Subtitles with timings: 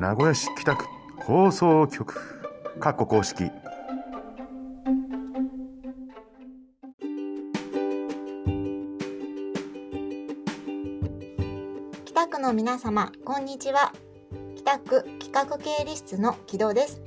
[0.00, 0.86] 名古屋市北区
[1.18, 2.14] 放送局。
[2.80, 3.50] 括弧公式。
[12.06, 13.92] 北区の皆様こんにちは。
[14.56, 17.02] 北区企画経理室の木戸です。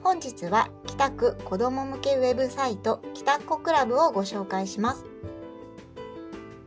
[0.00, 5.04] 本日は北区子ども向けウェブサイト北っ子クラブをご紹介します。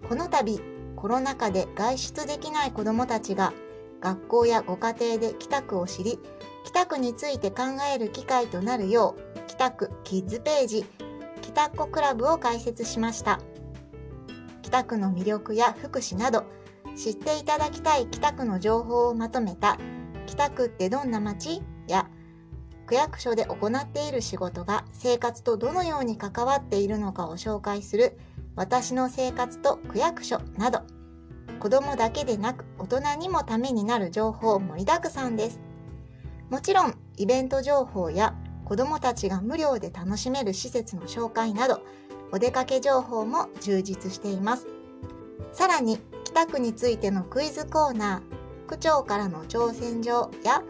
[0.10, 0.60] この度
[0.98, 3.54] コロナ禍で外出できない子どもたちが
[4.02, 6.20] 学校やご家庭で北区を知り
[6.66, 10.86] 北区について考える機会となるよう北区キッズページ
[11.42, 13.40] 北っ子クラブを開設しました。
[14.62, 16.44] 北区の魅力や福祉など
[16.96, 19.78] 知っていただきたい北区の情報をまとめた
[20.26, 21.64] 北区ってどんな街？
[21.88, 22.10] や
[22.86, 28.18] 区役所で行っている仕事が生活とどのように関わっているのかを紹介する
[28.56, 30.82] 私の生活と区役所など。
[31.60, 35.60] 子供だけでなく大人にもためになる情報盛りだくさんです。
[36.50, 41.82] もちろんイベント情報や子供たちが無料で楽しめる施設の紹介など
[42.32, 44.68] お出かけ情報も充実しています。
[45.52, 50.64] さらに北区についてのクイズコーナー、区長からの挑戦状や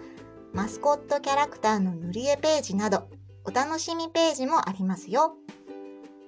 [0.54, 3.10] マスコットキャラクターの塗り絵ページなど
[3.44, 5.34] お楽しみページもありますよ。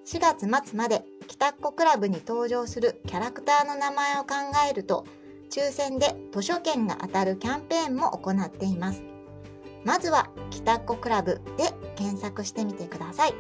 [0.06, 4.30] 4月末まで北っ子クラブに登場するキャラクターの名前を考
[4.68, 5.06] えると
[5.52, 9.04] 抽選で図書券が当たるキャンペーンも行っています。
[9.86, 13.34] まずは北っ子クラブで検索してみてください。